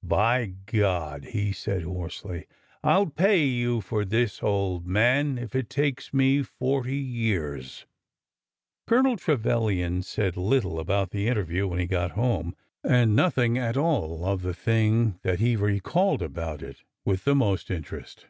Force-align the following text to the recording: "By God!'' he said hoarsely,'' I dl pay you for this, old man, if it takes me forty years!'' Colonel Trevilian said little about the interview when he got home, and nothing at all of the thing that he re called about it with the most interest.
"By 0.02 0.52
God!'' 0.66 1.24
he 1.32 1.52
said 1.52 1.84
hoarsely,'' 1.84 2.44
I 2.84 2.96
dl 2.96 3.14
pay 3.16 3.46
you 3.46 3.80
for 3.80 4.04
this, 4.04 4.42
old 4.42 4.86
man, 4.86 5.38
if 5.38 5.54
it 5.54 5.70
takes 5.70 6.12
me 6.12 6.42
forty 6.42 6.98
years!'' 6.98 7.86
Colonel 8.86 9.16
Trevilian 9.16 10.02
said 10.02 10.36
little 10.36 10.78
about 10.78 11.12
the 11.12 11.28
interview 11.28 11.66
when 11.66 11.78
he 11.78 11.86
got 11.86 12.10
home, 12.10 12.54
and 12.84 13.16
nothing 13.16 13.56
at 13.56 13.78
all 13.78 14.22
of 14.26 14.42
the 14.42 14.52
thing 14.52 15.18
that 15.22 15.40
he 15.40 15.56
re 15.56 15.80
called 15.80 16.20
about 16.20 16.60
it 16.62 16.82
with 17.06 17.24
the 17.24 17.34
most 17.34 17.70
interest. 17.70 18.26